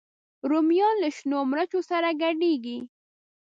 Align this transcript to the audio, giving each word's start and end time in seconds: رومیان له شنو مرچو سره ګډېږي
رومیان 0.49 0.95
له 1.03 1.09
شنو 1.15 1.39
مرچو 1.51 1.79
سره 1.89 2.09
ګډېږي 2.21 2.79